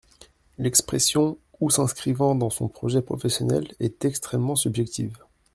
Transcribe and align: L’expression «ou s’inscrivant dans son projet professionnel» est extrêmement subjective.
L’expression 0.57 1.37
«ou 1.59 1.69
s’inscrivant 1.69 2.33
dans 2.33 2.49
son 2.49 2.67
projet 2.67 3.03
professionnel» 3.03 3.71
est 3.79 4.03
extrêmement 4.03 4.55
subjective. 4.55 5.15